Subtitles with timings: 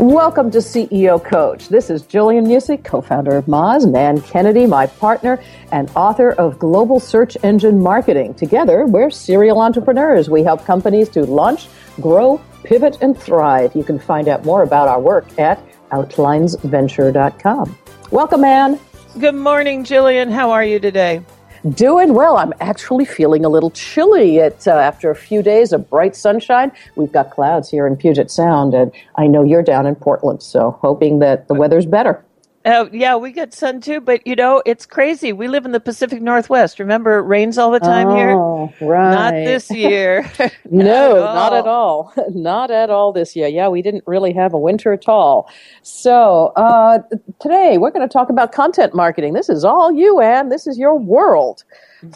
[0.00, 1.68] Welcome to CEO Coach.
[1.68, 5.38] This is Gillian Muessig, co-founder of Moz, and Ann Kennedy, my partner
[5.72, 8.32] and author of Global Search Engine Marketing.
[8.32, 10.30] Together, we're serial entrepreneurs.
[10.30, 11.68] We help companies to launch,
[12.00, 13.76] grow, pivot, and thrive.
[13.76, 17.78] You can find out more about our work at outlinesventure.com.
[18.10, 18.80] Welcome, Ann.
[19.18, 20.30] Good morning, Gillian.
[20.30, 21.20] How are you today?
[21.68, 22.38] Doing well.
[22.38, 26.72] I'm actually feeling a little chilly it, uh, after a few days of bright sunshine.
[26.96, 30.78] We've got clouds here in Puget Sound, and I know you're down in Portland, so
[30.80, 32.24] hoping that the weather's better.
[32.66, 35.32] Oh, yeah, we get sun too, but you know, it's crazy.
[35.32, 36.78] We live in the Pacific Northwest.
[36.78, 38.86] Remember, it rains all the time oh, here?
[38.86, 39.14] Right.
[39.14, 40.30] Not this year.
[40.70, 42.12] no, not, at all.
[42.28, 43.48] not at all this year.
[43.48, 45.50] Yeah, we didn't really have a winter at all.
[45.80, 46.98] So, uh,
[47.40, 49.32] today we're going to talk about content marketing.
[49.32, 50.50] This is all you, Ann.
[50.50, 51.64] This is your world.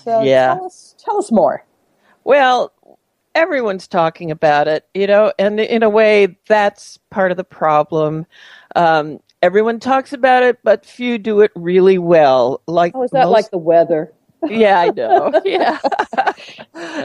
[0.04, 0.56] So yeah.
[0.56, 1.64] tell us, tell us more.
[2.24, 2.70] Well,
[3.34, 8.26] everyone's talking about it, you know, and in a way, that's part of the problem.
[8.76, 12.62] Um, everyone talks about it, but few do it really well.
[12.66, 14.10] Like Oh, is that most- like the weather?
[14.48, 15.32] yeah, I know.
[15.44, 15.78] Yeah.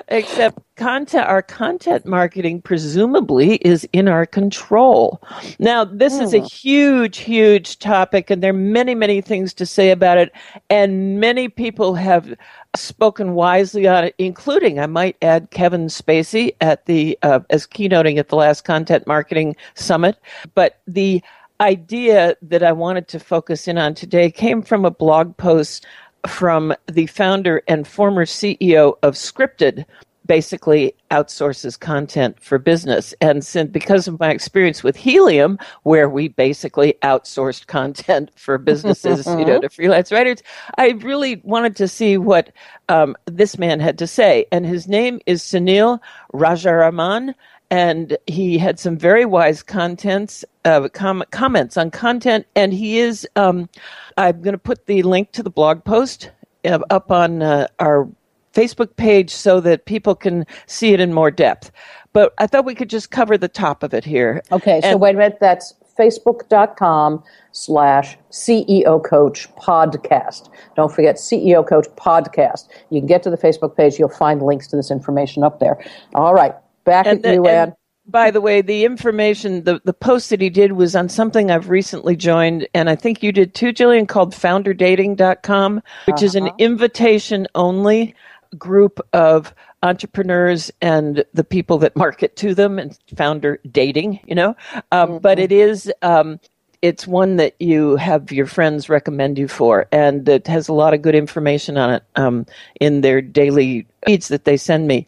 [0.09, 5.21] Except content our content marketing presumably is in our control.
[5.59, 9.91] Now, this is a huge huge topic and there are many many things to say
[9.91, 10.31] about it
[10.69, 12.33] and many people have
[12.75, 18.17] spoken wisely on it including I might add Kevin Spacey at the uh, as keynoting
[18.17, 20.17] at the last content marketing summit,
[20.55, 21.21] but the
[21.61, 25.85] idea that I wanted to focus in on today came from a blog post
[26.27, 29.85] from the founder and former CEO of Scripted,
[30.25, 33.15] basically outsources content for business.
[33.19, 39.25] And since because of my experience with Helium, where we basically outsourced content for businesses,
[39.25, 40.43] you know, to freelance writers,
[40.77, 42.51] I really wanted to see what
[42.89, 44.45] um, this man had to say.
[44.51, 45.99] And his name is Sunil
[46.33, 47.33] Rajaraman
[47.71, 53.27] and he had some very wise contents uh, com- comments on content and he is
[53.35, 53.69] um,
[54.17, 56.31] i'm going to put the link to the blog post
[56.65, 58.07] uh, up on uh, our
[58.53, 61.71] facebook page so that people can see it in more depth
[62.13, 64.99] but i thought we could just cover the top of it here Okay, so And-
[65.01, 65.37] wait a minute.
[65.39, 70.49] That's facebook.com slash CEO Coach Podcast.
[70.77, 72.69] Don't forget CEO Coach Podcast.
[72.89, 73.99] You can get to the Facebook page.
[73.99, 75.77] You'll find links to this information up there.
[76.15, 76.55] All right,
[76.89, 77.33] back And at the-
[77.67, 77.73] you,
[78.07, 81.69] by the way, the information, the, the post that he did was on something I've
[81.69, 87.47] recently joined, and I think you did too, Gillian, called founderdating.com, which is an invitation
[87.53, 88.15] only
[88.57, 89.53] group of
[89.83, 94.55] entrepreneurs and the people that market to them and founder dating, you know.
[94.91, 95.91] Um, But it is.
[96.01, 96.39] Um,
[96.81, 100.93] it's one that you have your friends recommend you for, and it has a lot
[100.93, 102.45] of good information on it um,
[102.79, 105.05] in their daily feeds that they send me.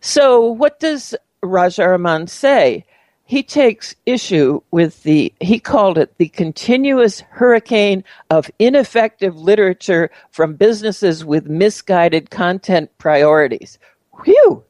[0.00, 1.14] So, what does
[1.44, 2.84] Rajaraman say?
[3.24, 10.56] He takes issue with the, he called it the continuous hurricane of ineffective literature from
[10.56, 13.78] businesses with misguided content priorities.
[14.24, 14.64] Whew!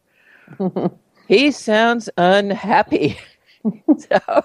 [1.28, 3.16] he sounds unhappy.
[3.98, 4.42] so,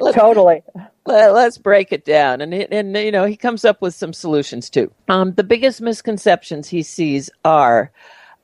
[0.00, 0.62] let's- Totally.
[1.06, 4.68] Let, us break it down, and and you know he comes up with some solutions
[4.68, 4.92] too.
[5.08, 7.90] Um, the biggest misconceptions he sees are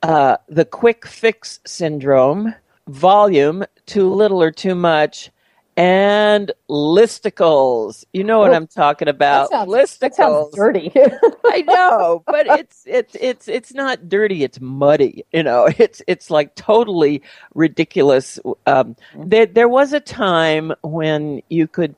[0.03, 2.53] uh, the quick fix syndrome,
[2.87, 5.31] volume, too little or too much,
[5.77, 8.05] and listicles.
[8.13, 9.49] You know what I'm talking about.
[9.49, 9.99] That sounds, listicles.
[9.99, 10.91] That sounds dirty.
[11.45, 14.43] I know, but it's it's it's it's not dirty.
[14.43, 15.25] It's muddy.
[15.33, 17.21] You know, it's it's like totally
[17.53, 18.39] ridiculous.
[18.65, 21.95] Um, there there was a time when you could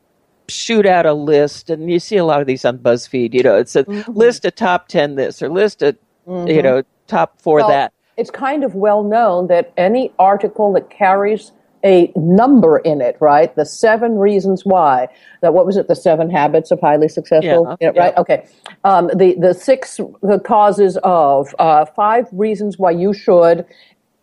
[0.50, 3.34] shoot out a list, and you see a lot of these on BuzzFeed.
[3.34, 4.12] You know, it's a mm-hmm.
[4.12, 5.96] list a top ten this or list a
[6.28, 6.48] mm-hmm.
[6.48, 7.94] you know top four well, that.
[8.18, 11.51] It's kind of well known that any article that carries
[11.83, 13.56] a number in it, right?
[13.56, 15.07] The seven reasons why.
[15.42, 15.88] That what was it?
[15.88, 18.18] The seven habits of highly successful, yeah, yeah, right?
[18.18, 18.48] Okay.
[18.83, 23.65] Um, the the six the causes of uh, five reasons why you should.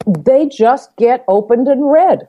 [0.06, 2.28] They just get opened and read.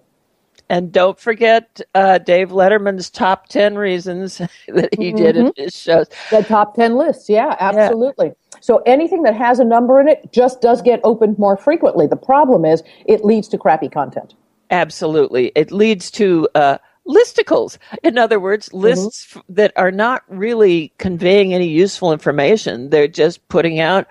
[0.69, 4.37] And don't forget uh, Dave Letterman's top 10 reasons
[4.67, 5.17] that he mm-hmm.
[5.17, 5.61] did in mm-hmm.
[5.61, 6.07] his shows.
[6.31, 8.31] The top 10 lists, yeah, absolutely.
[8.65, 12.07] So anything that has a number in it just does get opened more frequently.
[12.07, 14.33] The problem is it leads to crappy content.
[14.71, 15.51] Absolutely.
[15.53, 17.77] It leads to uh, listicles.
[18.01, 18.79] In other words, mm-hmm.
[18.79, 19.53] lists mm-hmm.
[19.53, 22.89] that are not really conveying any useful information.
[22.89, 24.07] They're just putting out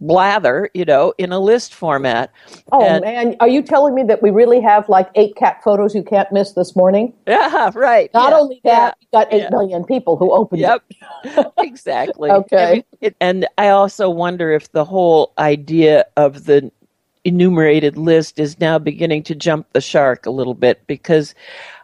[0.00, 2.32] blather, you know, in a list format.
[2.72, 5.94] Oh and, man, are you telling me that we really have like eight cat photos
[5.94, 7.12] you can't miss this morning?
[7.26, 8.10] Yeah, right.
[8.12, 9.50] Not yeah, only that, yeah, got eight yeah.
[9.50, 10.82] million people who opened yep.
[11.24, 11.52] it.
[11.58, 12.30] exactly.
[12.30, 12.84] Okay.
[13.20, 16.70] and I also wonder if the whole idea of the
[17.24, 21.34] enumerated list is now beginning to jump the shark a little bit because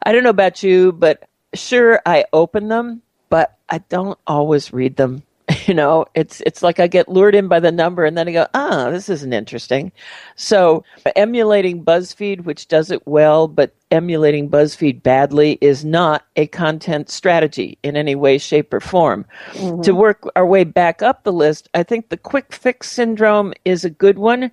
[0.03, 4.97] I don't know about you, but sure, I open them, but I don't always read
[4.97, 5.23] them.
[5.71, 8.33] You know, it's it's like I get lured in by the number, and then I
[8.33, 9.93] go, ah, this isn't interesting.
[10.35, 10.83] So
[11.15, 17.79] emulating BuzzFeed, which does it well, but emulating BuzzFeed badly, is not a content strategy
[17.85, 19.25] in any way, shape, or form.
[19.53, 19.83] Mm-hmm.
[19.83, 23.85] To work our way back up the list, I think the quick fix syndrome is
[23.85, 24.51] a good one.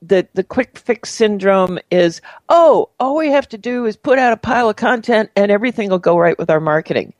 [0.00, 4.32] The the quick fix syndrome is, oh, all we have to do is put out
[4.32, 7.12] a pile of content, and everything will go right with our marketing.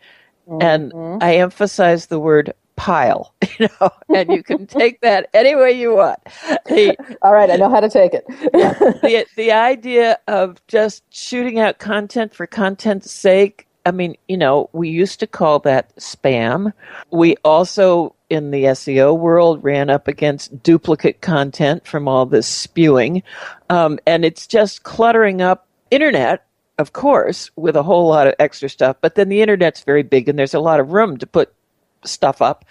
[0.49, 0.63] Mm-hmm.
[0.63, 5.73] And I emphasize the word pile, you know, and you can take that any way
[5.73, 6.19] you want.
[6.67, 8.27] The, All right, I know how to take it.
[8.29, 14.71] the, the idea of just shooting out content for content's sake, I mean, you know,
[14.73, 16.73] we used to call that spam.
[17.11, 23.23] We also, in the SEO world, ran up against duplicate content from all this spewing.
[23.69, 26.47] Um, and it's just cluttering up internet
[26.79, 28.97] of course, with a whole lot of extra stuff.
[29.01, 31.55] But then the internet's very big and there's a lot of room to put
[32.05, 32.65] stuff up,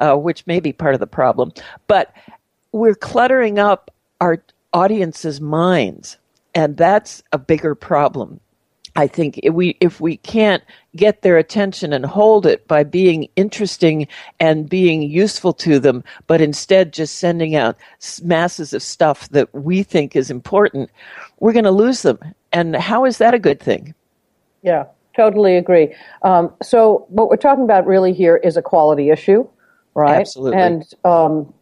[0.00, 1.52] uh, which may be part of the problem.
[1.86, 2.12] But
[2.72, 3.90] we're cluttering up
[4.20, 4.42] our
[4.72, 6.16] audience's minds,
[6.54, 8.40] and that's a bigger problem.
[8.96, 10.62] I think if we if we can't
[10.96, 14.08] get their attention and hold it by being interesting
[14.40, 17.76] and being useful to them, but instead just sending out
[18.22, 20.90] masses of stuff that we think is important,
[21.38, 22.18] we're going to lose them.
[22.52, 23.94] And how is that a good thing?
[24.62, 24.86] Yeah,
[25.20, 25.94] Totally agree.
[26.22, 29.46] Um, so what we're talking about really here is a quality issue,
[29.94, 30.20] right?
[30.20, 30.58] Absolutely.
[30.58, 31.52] And um,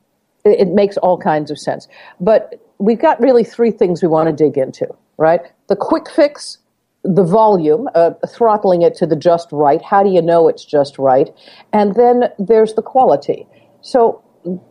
[0.45, 1.89] it, it, makes all kinds of sense.
[2.21, 5.41] But we've got really three things we want to dig into, right?
[5.67, 6.59] The quick fix,
[7.03, 9.83] the volume, uh, throttling it to the just right.
[9.83, 11.29] How do you know it's just right?
[11.73, 13.45] And then there's the quality.
[13.81, 14.23] So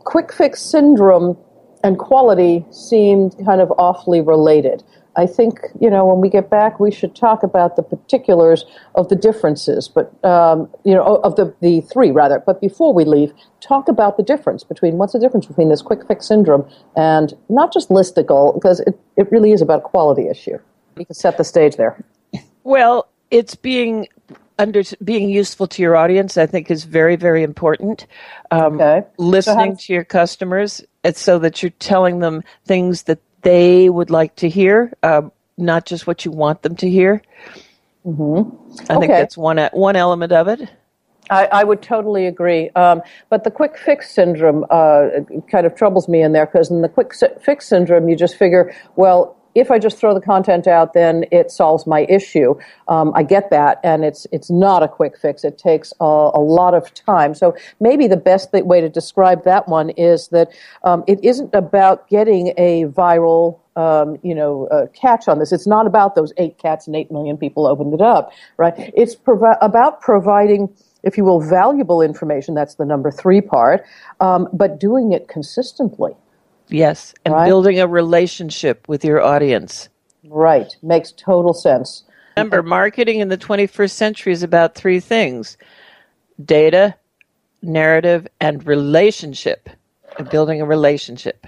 [0.05, 1.37] quick fix syndrome
[1.83, 4.81] and quality seem kind of awfully related.
[5.17, 9.09] I think you know when we get back, we should talk about the particulars of
[9.09, 12.39] the differences, but um, you know of the the three rather.
[12.45, 16.07] But before we leave, talk about the difference between what's the difference between this quick
[16.07, 20.59] fix syndrome and not just listicle, because it, it really is about a quality issue.
[20.97, 22.03] You can set the stage there.
[22.63, 24.07] Well, it's being
[24.59, 26.37] under being useful to your audience.
[26.37, 28.05] I think is very very important.
[28.51, 29.07] Um, okay.
[29.17, 34.09] Listening so to your customers, it's so that you're telling them things that they would
[34.09, 35.23] like to hear, uh,
[35.57, 37.21] not just what you want them to hear.
[38.05, 38.81] Mm-hmm.
[38.89, 38.99] I okay.
[38.99, 40.69] think that's one one element of it.
[41.29, 42.69] I, I would totally agree.
[42.71, 45.07] Um, but the quick fix syndrome uh,
[45.51, 48.73] kind of troubles me in there because in the quick fix syndrome, you just figure,
[48.95, 52.55] well, if I just throw the content out, then it solves my issue.
[52.87, 55.43] Um, I get that, and it's it's not a quick fix.
[55.43, 57.33] It takes a, a lot of time.
[57.33, 60.49] So maybe the best way to describe that one is that
[60.83, 65.51] um, it isn't about getting a viral um, you know, uh, catch on this.
[65.51, 68.73] It's not about those eight cats and eight million people opened it up, right?
[68.95, 70.67] It's provi- about providing,
[71.03, 72.55] if you will, valuable information.
[72.55, 73.85] That's the number three part,
[74.19, 76.13] um, but doing it consistently.
[76.69, 77.45] Yes, and right?
[77.45, 79.89] building a relationship with your audience.
[80.25, 82.03] Right, makes total sense.
[82.35, 85.57] Remember, marketing in the 21st century is about three things
[86.43, 86.95] data,
[87.61, 89.69] narrative, and relationship.
[90.17, 91.47] And Building a relationship.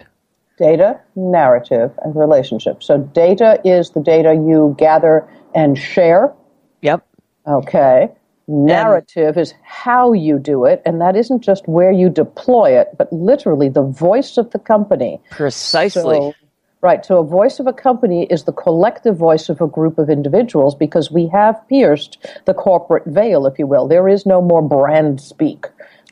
[0.57, 2.83] Data, narrative, and relationship.
[2.83, 6.33] So, data is the data you gather and share.
[6.81, 7.05] Yep.
[7.47, 8.09] Okay.
[8.49, 12.89] Narrative and, is how you do it, and that isn't just where you deploy it,
[12.97, 15.21] but literally the voice of the company.
[15.29, 16.17] Precisely.
[16.17, 16.33] So,
[16.81, 17.05] Right.
[17.05, 20.75] So a voice of a company is the collective voice of a group of individuals
[20.75, 23.85] because we have pierced the corporate veil, if you will.
[23.85, 25.65] There is no more brand speak.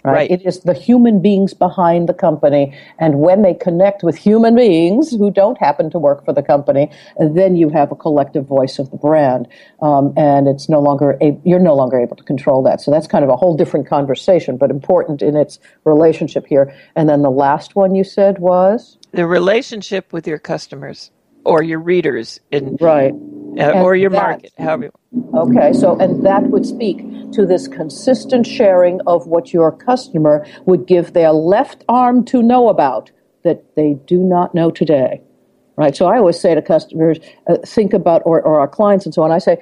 [0.07, 0.29] Right?
[0.29, 0.31] right?
[0.31, 2.73] It is the human beings behind the company.
[2.97, 6.91] And when they connect with human beings who don't happen to work for the company,
[7.19, 9.47] then you have a collective voice of the brand.
[9.81, 12.81] Um, and it's no longer, a, you're no longer able to control that.
[12.81, 16.73] So that's kind of a whole different conversation, but important in its relationship here.
[16.95, 18.97] And then the last one you said was?
[19.11, 21.11] The relationship with your customers
[21.43, 23.13] or your readers in right
[23.59, 24.91] uh, or your that, market however
[25.35, 26.97] okay so and that would speak
[27.31, 32.69] to this consistent sharing of what your customer would give their left arm to know
[32.69, 33.11] about
[33.43, 35.21] that they do not know today
[35.75, 35.95] right?
[35.95, 39.21] So i always say to customers uh, think about or, or our clients and so
[39.23, 39.57] on i say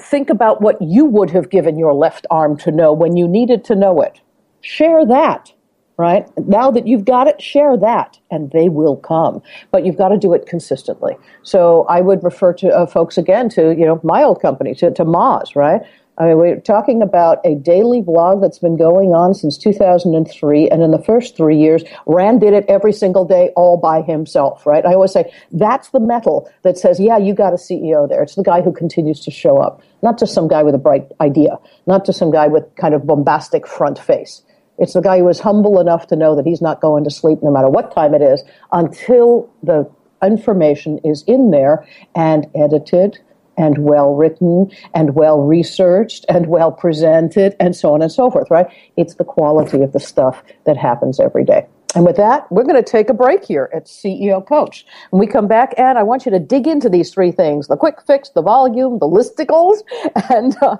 [0.00, 3.64] think about what you would have given your left arm to know when you needed
[3.64, 4.20] to know it.
[4.60, 5.52] Share that
[6.00, 6.26] right?
[6.48, 9.42] Now that you've got it, share that and they will come.
[9.70, 11.14] But you've got to do it consistently.
[11.42, 14.90] So I would refer to uh, folks again to, you know, my old company, to,
[14.92, 15.82] to Moz, right?
[16.16, 20.68] I mean, we're talking about a daily blog that's been going on since 2003.
[20.68, 24.66] And in the first three years, Rand did it every single day all by himself,
[24.66, 24.84] right?
[24.84, 28.22] I always say that's the mettle that says, yeah, you got a CEO there.
[28.22, 31.10] It's the guy who continues to show up, not just some guy with a bright
[31.20, 34.42] idea, not just some guy with kind of bombastic front face.
[34.80, 37.40] It's the guy who is humble enough to know that he's not going to sleep
[37.42, 39.88] no matter what time it is until the
[40.22, 43.18] information is in there and edited
[43.56, 48.50] and well written and well researched and well presented and so on and so forth,
[48.50, 48.66] right?
[48.96, 51.66] It's the quality of the stuff that happens every day.
[51.94, 54.86] And with that, we're going to take a break here at CEO Coach.
[55.10, 57.76] When we come back, Ann, I want you to dig into these three things the
[57.76, 59.78] quick fix, the volume, the listicles,
[60.30, 60.76] and uh,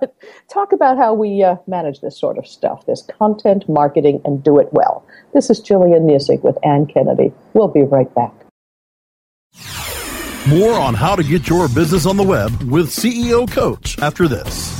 [0.48, 4.58] talk about how we uh, manage this sort of stuff, this content marketing, and do
[4.58, 5.04] it well.
[5.34, 7.32] This is Gillian Muessig with Ann Kennedy.
[7.54, 8.32] We'll be right back.
[10.48, 14.79] More on how to get your business on the web with CEO Coach after this.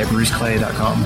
[0.01, 1.05] at bruceclay.com.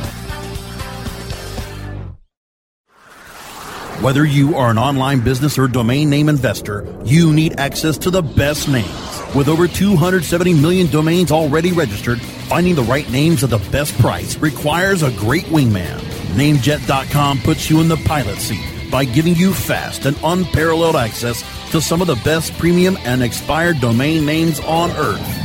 [4.01, 8.21] Whether you are an online business or domain name investor, you need access to the
[8.21, 9.21] best names.
[9.33, 14.37] With over 270 million domains already registered, finding the right names at the best price
[14.37, 15.97] requires a great wingman.
[16.35, 21.81] Namejet.com puts you in the pilot seat by giving you fast and unparalleled access to
[21.81, 25.44] some of the best premium and expired domain names on earth.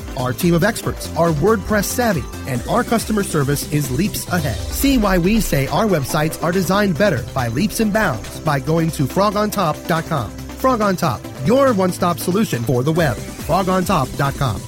[0.17, 4.57] Our team of experts are WordPress savvy, and our customer service is leaps ahead.
[4.57, 8.91] See why we say our websites are designed better by leaps and bounds by going
[8.91, 10.31] to frogontop.com.
[10.31, 13.17] Frog on Top, your one stop solution for the web.
[13.17, 14.61] frogontop.com.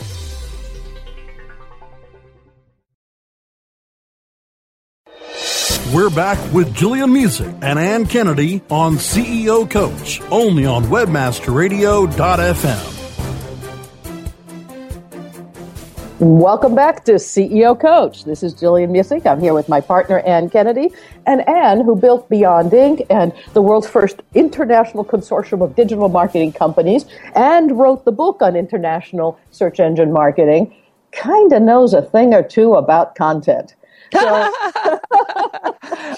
[5.93, 13.02] We're back with Gillian Muessig and Ann Kennedy on CEO Coach, only on WebmasterRadio.fm.
[16.23, 18.23] Welcome back to CEO Coach.
[18.23, 19.25] This is Gillian Muessig.
[19.25, 20.93] I'm here with my partner, Ann Kennedy.
[21.27, 26.53] And Ann, who built Beyond Ink and the world's first international consortium of digital marketing
[26.53, 27.03] companies
[27.35, 30.73] and wrote the book on international search engine marketing,
[31.11, 33.75] kind of knows a thing or two about content.
[34.13, 34.53] So,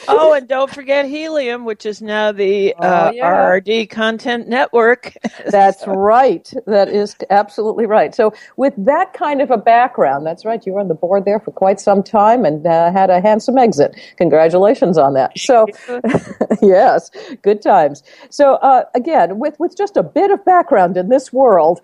[0.07, 3.25] and don't forget Helium, which is now the Oh, uh, yeah.
[3.25, 5.13] RRD Content Network.
[5.47, 6.51] That's right.
[6.65, 8.13] That is absolutely right.
[8.13, 10.65] So, with that kind of a background, that's right.
[10.65, 13.57] You were on the board there for quite some time and uh, had a handsome
[13.57, 13.95] exit.
[14.17, 15.37] Congratulations on that.
[15.37, 15.67] So,
[16.61, 17.09] yes,
[17.41, 18.03] good times.
[18.29, 21.81] So, uh, again, with with just a bit of background in this world,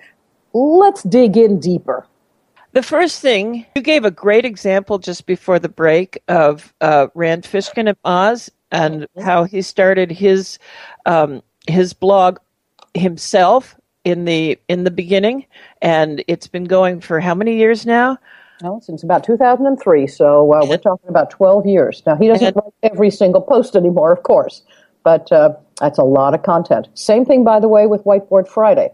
[0.54, 2.06] let's dig in deeper.
[2.74, 7.44] The first thing, you gave a great example just before the break of uh, Rand
[7.44, 10.58] Fishkin of Moz and how he started his
[11.06, 12.38] um, his blog
[12.94, 13.76] himself
[14.06, 15.46] in the in the beginning,
[15.82, 18.18] and it's been going for how many years now?
[18.64, 22.04] Well, since about 2003, so uh, we're talking about 12 years.
[22.06, 24.62] Now, he doesn't write every single post anymore, of course,
[25.04, 26.88] but uh, that's a lot of content.
[26.94, 28.92] Same thing, by the way, with Whiteboard Friday.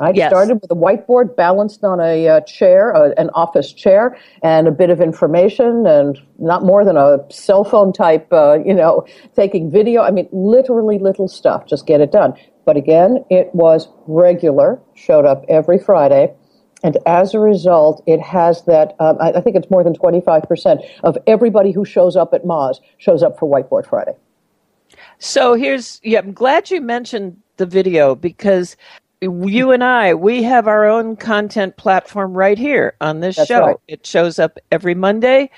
[0.00, 0.30] I Yes.
[0.30, 4.70] started with a whiteboard balanced on a uh, chair, uh, an office chair, and a
[4.70, 9.70] bit of information, and not more than a cell phone type, uh, you know, taking
[9.70, 10.02] video.
[10.02, 11.66] I mean, literally little stuff.
[11.66, 12.34] Just get it done.
[12.64, 16.32] But again, it was regular, showed up every Friday.
[16.84, 20.80] And as a result, it has that, um, I, I think it's more than 25%
[21.02, 24.12] of everybody who shows up at Moz shows up for Whiteboard Friday.
[25.18, 28.76] So here's yeah, I'm glad you mentioned the video because
[29.20, 33.60] you and I we have our own content platform right here on this That's show.
[33.66, 33.76] right.
[33.88, 35.50] It shows up every Monday.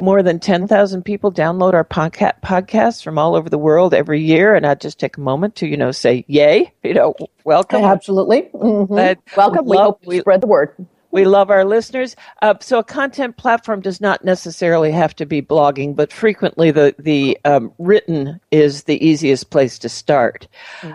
[0.00, 4.54] More than 10,000 people download our podca- podcasts from all over the world every year
[4.54, 7.14] and I just take a moment to you know say yay, you know,
[7.44, 7.82] welcome.
[7.84, 8.42] Absolutely.
[8.54, 8.88] Mhm.
[8.88, 9.66] But Welcome.
[9.66, 10.74] We hope you we- spread the word.
[11.10, 12.16] We love our listeners.
[12.42, 16.94] Uh, so a content platform does not necessarily have to be blogging, but frequently the
[16.98, 20.46] the um, written is the easiest place to start.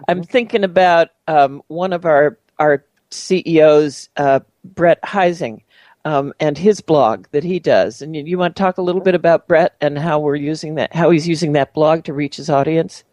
[0.07, 5.61] I'm thinking about um, one of our our CEOs, uh, Brett Heising.
[6.05, 9.01] Um, and his blog that he does, and you, you want to talk a little
[9.01, 12.35] bit about Brett and how we're using that, how he's using that blog to reach
[12.35, 13.03] his audience.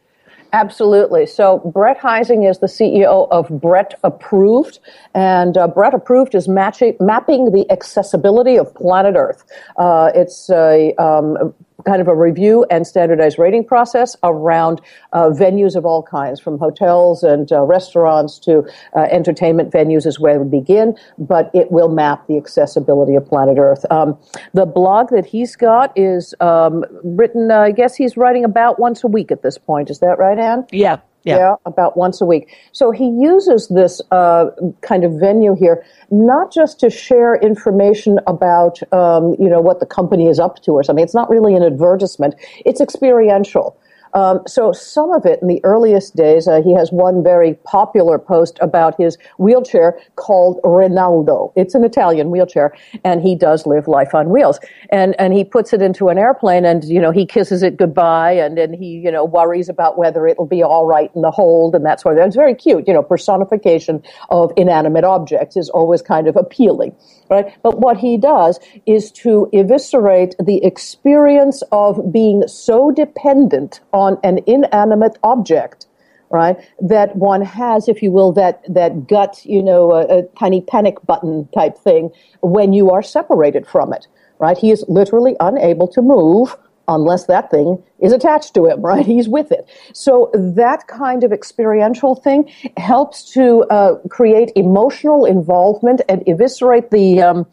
[0.53, 1.25] Absolutely.
[1.25, 4.81] So Brett Heising is the CEO of Brett Approved,
[5.15, 9.45] and uh, Brett Approved is matching, mapping the accessibility of planet Earth.
[9.79, 14.81] Uh, it's a um, kind of a review and standardized rating process around
[15.13, 18.65] uh, venues of all kinds, from hotels and uh, restaurants to
[18.97, 23.59] uh, entertainment venues is where we begin, but it will map the accessibility of planet
[23.59, 23.85] Earth.
[23.91, 24.19] Um,
[24.55, 29.05] the blog that he's got is um, written, uh, I guess he's writing about once
[29.05, 29.91] a week at this point.
[29.91, 30.67] Is that right, Ann?
[30.73, 31.55] Yeah, yeah.
[31.67, 32.55] about once a week.
[32.73, 34.47] So he uses this uh,
[34.81, 39.87] kind of venue here not just to share information about um, you know what the
[39.87, 41.03] company is up to or something.
[41.03, 42.35] It's not really an advertisement.
[42.65, 43.77] It's experiential.
[44.15, 48.19] Um, so some of it in the earliest days, uh, he has one very popular
[48.19, 51.53] post about his wheelchair called Rinaldo.
[51.57, 54.59] It's an Italian wheelchair, and he does live life on wheels.
[54.91, 58.33] And and he puts it into an airplane, and you know he kisses it goodbye,
[58.33, 61.75] and then he you know worries about whether it'll be all right in the hold
[61.75, 62.21] and that sort of.
[62.21, 62.27] thing.
[62.29, 62.87] It's very cute.
[62.87, 66.95] You know, personification of inanimate objects is always kind of appealing,
[67.33, 67.57] right?
[67.63, 74.41] But what he does is to eviscerate the experience of being so dependent on an
[74.47, 75.87] inanimate object
[76.35, 76.57] right?
[76.81, 80.97] That one has, if you will, that that gut, you know, a, a tiny panic
[81.07, 82.09] button type thing
[82.41, 84.07] when you are separated from it,
[84.39, 84.57] right?
[84.57, 86.57] He is literally unable to move
[86.89, 89.07] unless that thing is attached to him, right?
[89.07, 89.69] He's with it.
[89.95, 97.23] So that kind of experiential thing helps to uh, create emotional involvement and eviscerate the,
[97.23, 97.47] um,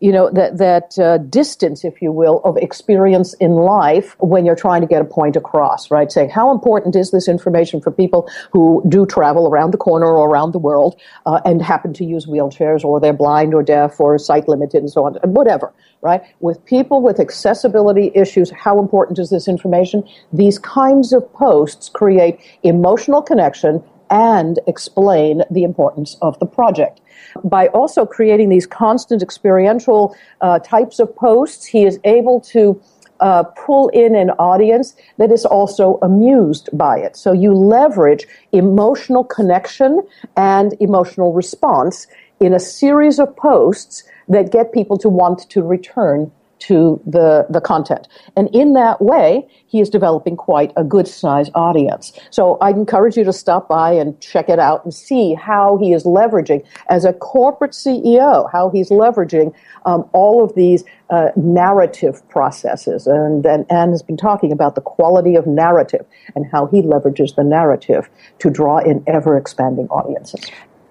[0.00, 4.56] you know, that that uh, distance, if you will, of experience in life when you're
[4.56, 6.10] trying to get a point across, right?
[6.10, 10.28] Saying how important is this information for people who do travel around the corner or
[10.30, 14.18] around the world uh, and happen to use wheelchairs or they're blind or deaf or
[14.18, 16.22] sight limited and so on, whatever, right?
[16.40, 19.89] With people with accessibility issues, how important is this information?
[20.32, 27.00] These kinds of posts create emotional connection and explain the importance of the project.
[27.44, 32.80] By also creating these constant experiential uh, types of posts, he is able to
[33.20, 37.16] uh, pull in an audience that is also amused by it.
[37.16, 40.00] So you leverage emotional connection
[40.36, 42.06] and emotional response
[42.40, 47.60] in a series of posts that get people to want to return to the, the
[47.60, 48.06] content.
[48.36, 52.12] And in that way, he is developing quite a good size audience.
[52.30, 55.92] So I encourage you to stop by and check it out and see how he
[55.92, 59.54] is leveraging, as a corporate CEO, how he's leveraging
[59.86, 63.06] um, all of these uh, narrative processes.
[63.06, 67.34] And, and Ann has been talking about the quality of narrative and how he leverages
[67.34, 70.50] the narrative to draw in ever expanding audiences.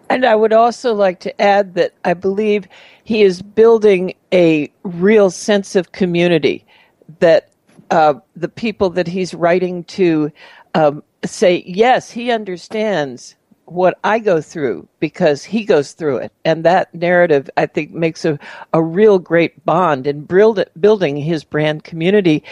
[0.09, 2.67] And I would also like to add that I believe
[3.03, 6.65] he is building a real sense of community
[7.19, 7.51] that
[7.91, 10.31] uh, the people that he's writing to
[10.75, 16.31] um, say, yes, he understands what I go through because he goes through it.
[16.43, 18.39] And that narrative, I think, makes a,
[18.73, 22.43] a real great bond in build, building his brand community.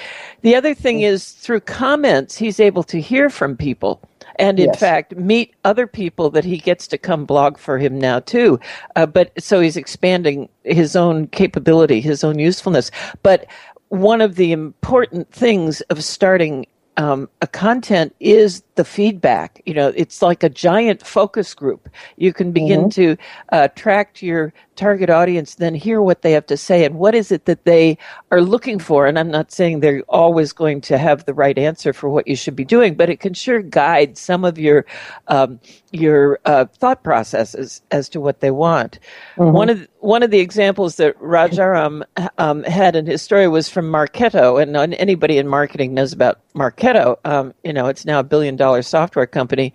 [0.41, 4.06] The other thing is through comments, he's able to hear from people.
[4.39, 4.79] And in yes.
[4.79, 8.59] fact, meet other people that he gets to come blog for him now too.
[8.95, 12.91] Uh, but so he's expanding his own capability, his own usefulness.
[13.23, 13.45] But
[13.89, 19.61] one of the important things of starting um, a content is the feedback.
[19.65, 21.89] You know, it's like a giant focus group.
[22.17, 22.89] You can begin mm-hmm.
[22.89, 23.17] to
[23.51, 27.31] uh, track your target audience, then hear what they have to say and what is
[27.31, 27.97] it that they
[28.31, 29.05] are looking for.
[29.05, 32.35] And I'm not saying they're always going to have the right answer for what you
[32.35, 34.85] should be doing, but it can sure guide some of your
[35.27, 35.59] um,
[35.91, 38.99] your uh, thought processes as to what they want.
[39.37, 39.53] Mm-hmm.
[39.53, 42.03] One of the, one of the examples that Rajaram
[42.37, 47.17] um, had in his story was from Marketo, and anybody in marketing knows about Marketo.
[47.25, 49.73] Um, you know, it's now a billion dollar software company.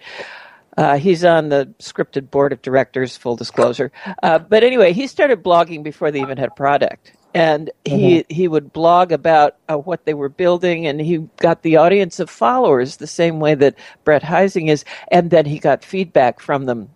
[0.77, 3.93] Uh, he's on the scripted board of directors, full disclosure.
[4.23, 7.13] Uh, but anyway, he started blogging before they even had a product.
[7.35, 8.35] And he, mm-hmm.
[8.35, 12.29] he would blog about uh, what they were building, and he got the audience of
[12.29, 14.85] followers the same way that Brett Heising is.
[15.09, 16.91] And then he got feedback from them.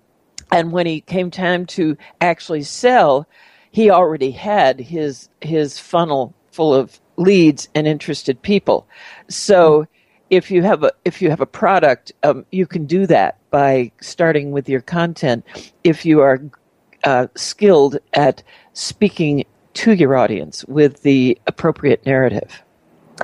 [0.52, 3.26] And when he came time to actually sell,
[3.70, 8.86] he already had his, his funnel full of leads and interested people.
[9.28, 9.86] So
[10.30, 13.90] if you have a if you have a product, um, you can do that by
[14.00, 15.44] starting with your content.
[15.84, 16.40] If you are
[17.04, 22.62] uh, skilled at speaking to your audience with the appropriate narrative.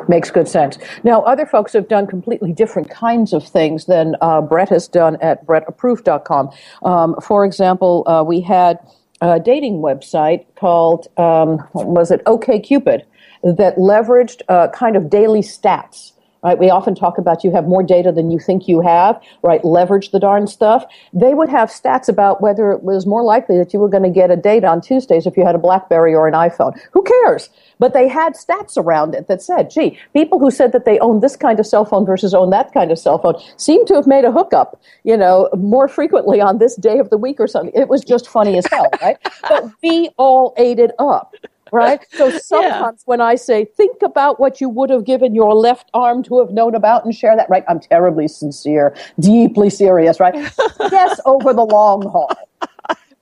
[0.08, 0.78] Makes good sense.
[1.04, 5.16] Now, other folks have done completely different kinds of things than uh, Brett has done
[5.20, 6.50] at brettapproved.com.
[6.82, 8.78] Um, for example, uh, we had
[9.20, 13.02] a dating website called, um, was it OKCupid,
[13.42, 16.58] that leveraged uh, kind of daily stats right?
[16.58, 19.64] We often talk about you have more data than you think you have, right?
[19.64, 20.84] Leverage the darn stuff.
[21.12, 24.10] They would have stats about whether it was more likely that you were going to
[24.10, 26.78] get a date on Tuesdays if you had a Blackberry or an iPhone.
[26.92, 27.48] Who cares?
[27.78, 31.20] But they had stats around it that said, gee, people who said that they own
[31.20, 34.06] this kind of cell phone versus own that kind of cell phone seem to have
[34.06, 37.72] made a hookup, you know, more frequently on this day of the week or something.
[37.74, 39.16] It was just funny as hell, right?
[39.48, 41.34] But we all ate it up
[41.72, 42.06] right?
[42.12, 43.06] So sometimes yeah.
[43.06, 46.50] when I say, think about what you would have given your left arm to have
[46.50, 47.64] known about and share that, right?
[47.68, 50.34] I'm terribly sincere, deeply serious, right?
[50.92, 52.30] yes, over the long haul.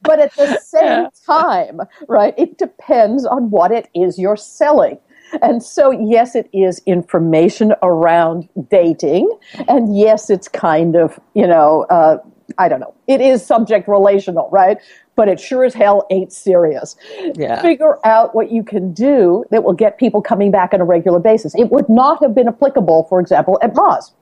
[0.03, 1.09] But at the same yeah.
[1.25, 4.99] time, right, it depends on what it is you're selling.
[5.43, 9.31] And so, yes, it is information around dating.
[9.69, 12.19] And yes, it's kind of, you know, uh,
[12.59, 12.95] I don't know.
[13.07, 14.79] It is subject relational, right?
[15.21, 16.97] But it sure as hell ain't serious.
[17.35, 17.61] Yeah.
[17.61, 21.19] Figure out what you can do that will get people coming back on a regular
[21.19, 21.55] basis.
[21.57, 24.13] It would not have been applicable, for example, at Moz.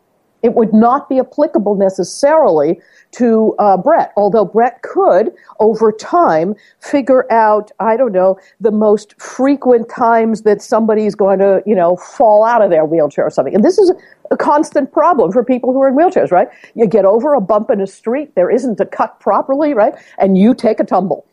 [0.42, 2.80] It would not be applicable necessarily
[3.12, 9.20] to uh, Brett, although Brett could, over time, figure out, I don't know, the most
[9.20, 13.54] frequent times that somebody's going to, you know, fall out of their wheelchair or something.
[13.54, 13.90] And this is
[14.30, 16.48] a constant problem for people who are in wheelchairs, right?
[16.74, 19.94] You get over a bump in a street, there isn't a cut properly, right?
[20.18, 21.24] And you take a tumble.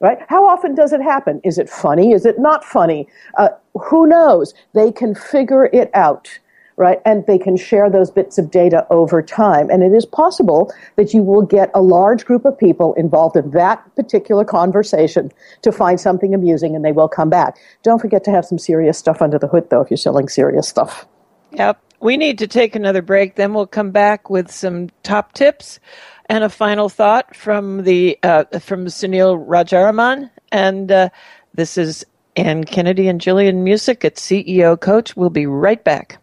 [0.00, 0.18] Right?
[0.28, 1.40] How often does it happen?
[1.42, 2.12] Is it funny?
[2.12, 3.08] Is it not funny?
[3.36, 4.54] Uh, who knows?
[4.72, 6.38] They can figure it out
[6.78, 7.00] right?
[7.04, 9.68] And they can share those bits of data over time.
[9.68, 13.50] And it is possible that you will get a large group of people involved in
[13.50, 15.30] that particular conversation
[15.62, 17.58] to find something amusing and they will come back.
[17.82, 20.68] Don't forget to have some serious stuff under the hood, though, if you're selling serious
[20.68, 21.06] stuff.
[21.52, 21.82] Yep.
[22.00, 23.34] We need to take another break.
[23.34, 25.80] Then we'll come back with some top tips
[26.26, 30.30] and a final thought from the uh, from Sunil Rajaraman.
[30.52, 31.08] And uh,
[31.54, 35.16] this is Ann Kennedy and Gillian Muessig at CEO Coach.
[35.16, 36.18] We'll be right back.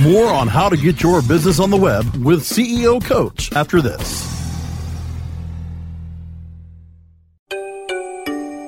[0.00, 4.32] More on how to get your business on the web with CEO Coach after this.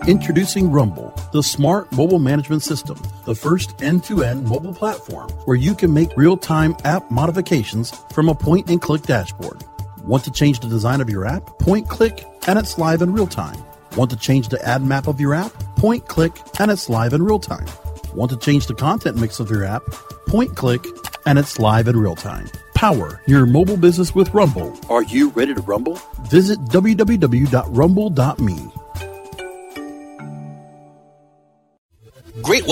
[0.06, 5.56] Introducing Rumble, the smart mobile management system, the first end to end mobile platform where
[5.56, 9.64] you can make real time app modifications from a point and click dashboard.
[10.02, 11.58] Want to change the design of your app?
[11.58, 13.56] Point click and it's live in real time.
[13.96, 15.52] Want to change the ad map of your app?
[15.76, 17.66] Point click and it's live in real time.
[18.14, 19.82] Want to change the content mix of your app?
[20.26, 20.84] Point click,
[21.26, 22.46] and it's live in real time.
[22.74, 24.78] Power your mobile business with Rumble.
[24.88, 25.98] Are you ready to rumble?
[26.28, 28.73] Visit www.rumble.me.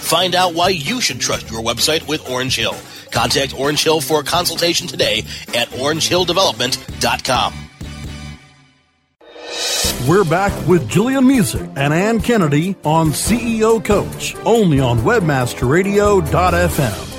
[0.00, 2.74] Find out why you should trust your website with Orange Hill.
[3.10, 5.20] Contact Orange Hill for a consultation today
[5.54, 7.54] at orangehilldevelopment.com.
[10.08, 17.10] We're back with Gillian Muessig and Ann Kennedy on CEO Coach, only on WebmasterRadio.fm.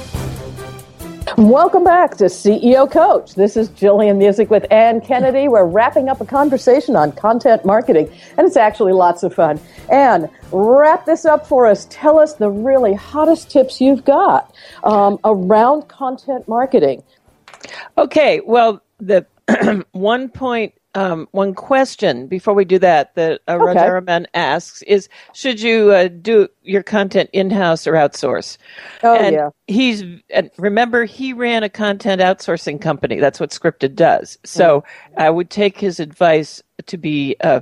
[1.37, 3.35] Welcome back to CEO Coach.
[3.35, 5.47] This is Gillian Muessig with Ann Kennedy.
[5.47, 9.59] We're wrapping up a conversation on content marketing, and it's actually lots of fun.
[9.89, 11.87] Ann, wrap this up for us.
[11.89, 17.03] Tell us the really hottest tips you've got um, around content marketing.
[17.97, 19.25] Okay, well, the
[19.91, 23.79] one point um, one question before we do that that uh, okay.
[23.79, 28.57] Rajaraman asks is should you uh, do your content in house or outsource?
[29.03, 29.49] Oh and yeah.
[29.67, 33.19] He's and remember he ran a content outsourcing company.
[33.19, 34.37] That's what Scripted does.
[34.43, 34.83] So
[35.17, 36.61] I would take his advice
[36.91, 37.61] to be uh,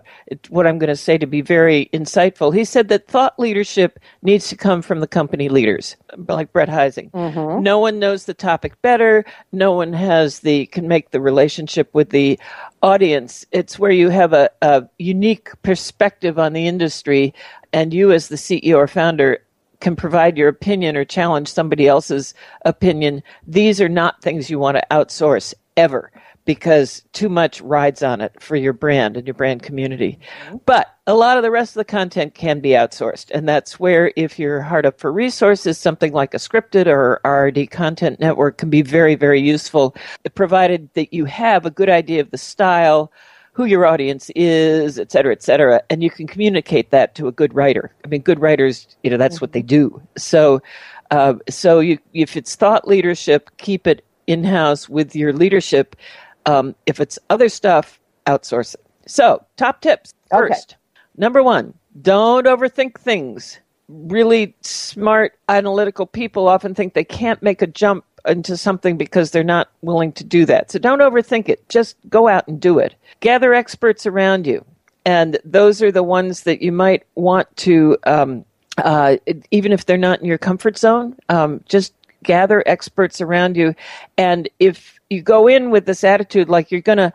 [0.50, 2.54] what I'm going to say to be very insightful.
[2.54, 5.96] He said that thought leadership needs to come from the company leaders,
[6.28, 7.12] like Brett Heising.
[7.12, 7.63] Mm-hmm.
[7.63, 9.24] No one knows the topic better.
[9.52, 12.39] No one has the can make the relationship with the
[12.82, 13.46] audience.
[13.52, 17.34] It's where you have a, a unique perspective on the industry,
[17.72, 19.39] and you, as the CEO or founder,
[19.80, 22.34] can provide your opinion or challenge somebody else's
[22.65, 23.24] opinion.
[23.48, 26.12] These are not things you want to outsource ever
[26.50, 30.18] because too much rides on it for your brand and your brand community.
[30.48, 30.58] Mm-hmm.
[30.66, 33.30] But a lot of the rest of the content can be outsourced.
[33.30, 37.70] And that's where, if you're hard up for resources, something like a scripted or RRD
[37.70, 39.96] content network can be very, very useful,
[40.34, 43.12] provided that you have a good idea of the style,
[43.54, 45.84] who your audience is, et cetera, et cetera.
[45.92, 47.94] And you can communicate that to a good writer.
[48.04, 49.44] I mean, good writers, you know, that's mm-hmm.
[49.44, 50.02] what they do.
[50.18, 50.64] So,
[51.12, 55.96] uh, so you, if it's thought leadership, keep it in house with your leadership
[56.45, 58.82] um, if it's other stuff, outsource it.
[59.06, 60.13] So, top tips.
[60.30, 61.02] First, okay.
[61.17, 63.60] number one, don't overthink things.
[63.88, 69.43] Really smart, analytical people often think they can't make a jump into something because they're
[69.43, 70.71] not willing to do that.
[70.71, 71.67] So don't overthink it.
[71.69, 72.95] Just go out and do it.
[73.19, 74.63] Gather experts around you.
[75.06, 78.45] And those are the ones that you might want to, um,
[78.78, 79.17] uh,
[79.52, 83.73] even if they're not in your comfort zone, um, just gather experts around you.
[84.17, 87.13] And if you go in with this attitude like you're going to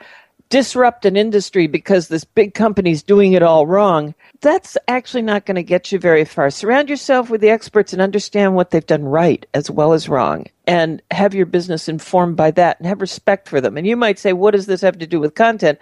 [0.50, 5.54] disrupt an industry because this big company's doing it all wrong, that's actually not going
[5.56, 6.50] to get you very far.
[6.50, 10.44] Surround yourself with the experts and understand what they've done right as well as wrong
[10.66, 13.76] and have your business informed by that and have respect for them.
[13.76, 15.78] And you might say, what does this have to do with content?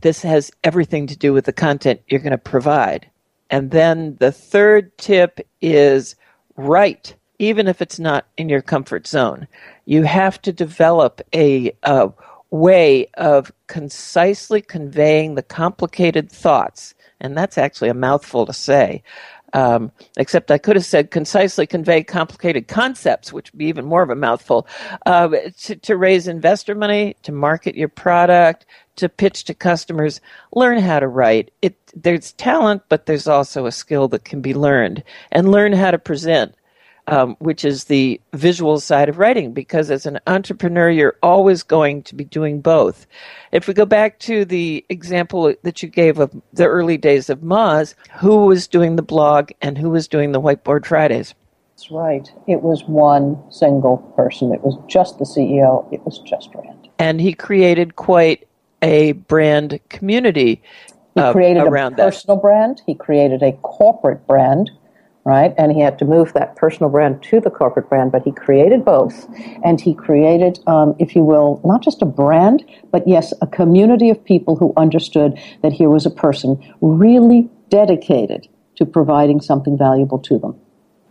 [0.00, 3.10] This has everything to do with the content you're going to provide.
[3.48, 6.14] And then the third tip is
[6.56, 9.48] write even if it's not in your comfort zone.
[9.86, 12.12] You have to develop a, a
[12.50, 16.94] way of concisely conveying the complicated thoughts.
[17.18, 19.02] And that's actually a mouthful to say.
[19.52, 24.02] Um, except I could have said concisely convey complicated concepts, which would be even more
[24.02, 24.68] of a mouthful,
[25.06, 25.28] uh,
[25.62, 28.64] to, to raise investor money, to market your product,
[28.96, 30.20] to pitch to customers.
[30.54, 31.50] Learn how to write.
[31.62, 35.02] It, there's talent, but there's also a skill that can be learned.
[35.32, 36.54] And learn how to present
[37.10, 42.02] um, which is the visual side of writing, because as an entrepreneur, you're always going
[42.04, 43.06] to be doing both.
[43.52, 47.40] If we go back to the example that you gave of the early days of
[47.40, 51.34] Moz, who was doing the blog and who was doing the Whiteboard Fridays?
[51.76, 52.30] That's right.
[52.46, 54.52] It was one single person.
[54.52, 55.92] It was just the CEO.
[55.92, 56.88] It was just Rand.
[56.98, 58.46] And he created quite
[58.82, 60.62] a brand community.
[61.14, 62.42] He uh, created around a personal that.
[62.42, 62.82] brand.
[62.86, 64.70] He created a corporate brand
[65.24, 65.54] right?
[65.58, 68.84] And he had to move that personal brand to the corporate brand, but he created
[68.84, 69.28] both.
[69.64, 74.10] And he created, um, if you will, not just a brand, but yes, a community
[74.10, 80.18] of people who understood that here was a person really dedicated to providing something valuable
[80.18, 80.58] to them.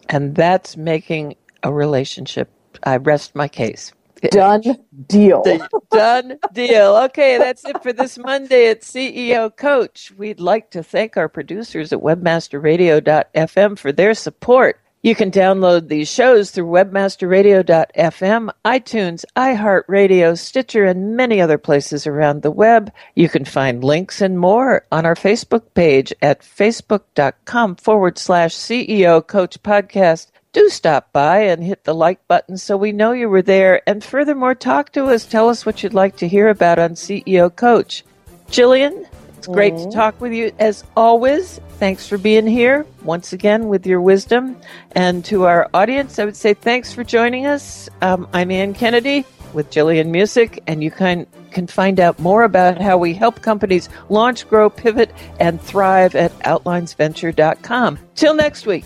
[0.09, 2.49] And that's making a relationship.
[2.83, 3.93] I rest my case.
[4.31, 4.63] Done
[5.07, 5.43] deal.
[5.91, 6.95] Done deal.
[7.05, 10.11] Okay, that's it for this Monday at CEO Coach.
[10.17, 14.79] We'd like to thank our producers at webmasterradio.fm for their support.
[15.01, 22.41] You can download these shows through webmasterradio.fm, iTunes, iHeartRadio, Stitcher, and many other places around
[22.41, 22.91] the web.
[23.15, 29.25] You can find links and more on our Facebook page at facebook.com forward slash CEO
[29.25, 33.41] Coach Podcast do stop by and hit the like button so we know you were
[33.41, 33.87] there.
[33.87, 35.25] And furthermore, talk to us.
[35.25, 38.03] Tell us what you'd like to hear about on CEO Coach.
[38.49, 39.05] Gillian,
[39.37, 39.89] it's great mm-hmm.
[39.89, 41.59] to talk with you as always.
[41.77, 44.57] Thanks for being here once again with your wisdom.
[44.93, 47.87] And to our audience, I would say thanks for joining us.
[48.01, 52.81] Um, I'm Ann Kennedy with Gillian Muessig, and you can, can find out more about
[52.81, 57.99] how we help companies launch, grow, pivot, and thrive at outlinesventure.com.
[58.15, 58.85] Till next week.